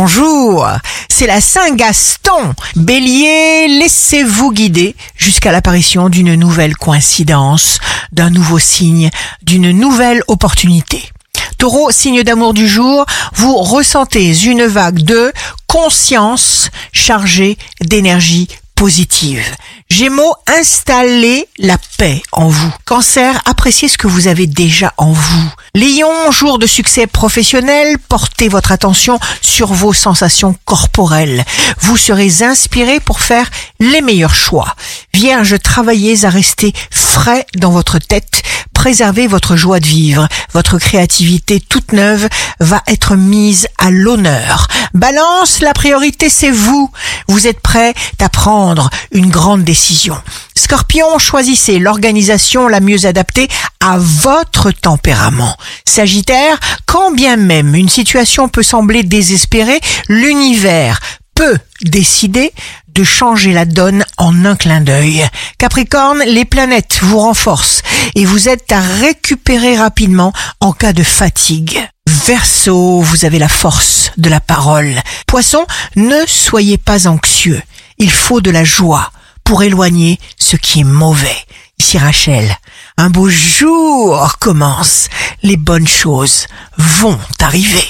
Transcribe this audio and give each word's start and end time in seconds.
Bonjour, 0.00 0.64
c'est 1.08 1.26
la 1.26 1.40
Saint-Gaston. 1.40 2.54
Bélier, 2.76 3.66
laissez-vous 3.66 4.52
guider 4.52 4.94
jusqu'à 5.16 5.50
l'apparition 5.50 6.08
d'une 6.08 6.36
nouvelle 6.36 6.76
coïncidence, 6.76 7.80
d'un 8.12 8.30
nouveau 8.30 8.60
signe, 8.60 9.10
d'une 9.42 9.72
nouvelle 9.72 10.22
opportunité. 10.28 11.02
Taureau, 11.58 11.90
signe 11.90 12.22
d'amour 12.22 12.54
du 12.54 12.68
jour, 12.68 13.06
vous 13.34 13.56
ressentez 13.56 14.40
une 14.44 14.66
vague 14.66 15.02
de 15.02 15.32
conscience 15.66 16.70
chargée 16.92 17.58
d'énergie 17.80 18.46
positive. 18.76 19.44
Gémeaux, 19.90 20.36
installez 20.46 21.48
la 21.58 21.76
paix 21.96 22.22
en 22.30 22.46
vous. 22.46 22.72
Cancer, 22.84 23.42
appréciez 23.46 23.88
ce 23.88 23.98
que 23.98 24.06
vous 24.06 24.28
avez 24.28 24.46
déjà 24.46 24.94
en 24.96 25.10
vous. 25.10 25.52
Lion, 25.78 26.32
jour 26.32 26.58
de 26.58 26.66
succès 26.66 27.06
professionnel, 27.06 27.98
portez 28.08 28.48
votre 28.48 28.72
attention 28.72 29.20
sur 29.40 29.72
vos 29.72 29.92
sensations 29.92 30.56
corporelles. 30.64 31.44
Vous 31.82 31.96
serez 31.96 32.42
inspiré 32.42 32.98
pour 32.98 33.20
faire 33.20 33.48
les 33.78 34.00
meilleurs 34.00 34.34
choix. 34.34 34.74
Vierge, 35.14 35.56
travaillez 35.62 36.24
à 36.24 36.30
rester 36.30 36.72
frais 36.90 37.46
dans 37.54 37.70
votre 37.70 38.00
tête 38.00 38.42
préservez 38.78 39.26
votre 39.26 39.56
joie 39.56 39.80
de 39.80 39.86
vivre. 39.86 40.28
Votre 40.52 40.78
créativité 40.78 41.58
toute 41.60 41.92
neuve 41.92 42.28
va 42.60 42.80
être 42.86 43.16
mise 43.16 43.66
à 43.76 43.90
l'honneur. 43.90 44.68
Balance, 44.94 45.60
la 45.60 45.74
priorité 45.74 46.28
c'est 46.28 46.52
vous. 46.52 46.88
Vous 47.26 47.48
êtes 47.48 47.60
prêt 47.60 47.92
à 48.20 48.28
prendre 48.28 48.88
une 49.10 49.30
grande 49.30 49.64
décision. 49.64 50.16
Scorpion, 50.68 51.18
choisissez 51.18 51.78
l'organisation 51.78 52.68
la 52.68 52.80
mieux 52.80 53.06
adaptée 53.06 53.48
à 53.80 53.96
votre 53.96 54.70
tempérament. 54.70 55.56
Sagittaire, 55.86 56.60
quand 56.84 57.10
bien 57.10 57.36
même 57.36 57.74
une 57.74 57.88
situation 57.88 58.50
peut 58.50 58.62
sembler 58.62 59.02
désespérée, 59.02 59.80
l'univers 60.10 61.00
peut 61.34 61.56
décider 61.80 62.52
de 62.88 63.02
changer 63.02 63.54
la 63.54 63.64
donne 63.64 64.04
en 64.18 64.44
un 64.44 64.56
clin 64.56 64.82
d'œil. 64.82 65.26
Capricorne, 65.56 66.22
les 66.26 66.44
planètes 66.44 66.98
vous 67.00 67.20
renforcent 67.20 67.80
et 68.14 68.26
vous 68.26 68.50
êtes 68.50 68.70
à 68.70 68.80
récupérer 69.00 69.74
rapidement 69.74 70.34
en 70.60 70.72
cas 70.72 70.92
de 70.92 71.02
fatigue. 71.02 71.80
Verseau, 72.26 73.00
vous 73.00 73.24
avez 73.24 73.38
la 73.38 73.48
force 73.48 74.12
de 74.18 74.28
la 74.28 74.40
parole. 74.40 75.00
Poisson, 75.26 75.64
ne 75.96 76.26
soyez 76.26 76.76
pas 76.76 77.08
anxieux. 77.08 77.62
Il 77.96 78.10
faut 78.10 78.42
de 78.42 78.50
la 78.50 78.64
joie 78.64 79.10
pour 79.48 79.62
éloigner 79.62 80.18
ce 80.36 80.56
qui 80.56 80.80
est 80.80 80.84
mauvais. 80.84 81.38
Ici 81.78 81.96
Rachel, 81.96 82.54
un 82.98 83.08
beau 83.08 83.30
jour 83.30 84.36
commence. 84.38 85.08
Les 85.42 85.56
bonnes 85.56 85.88
choses 85.88 86.46
vont 86.76 87.18
arriver. 87.40 87.86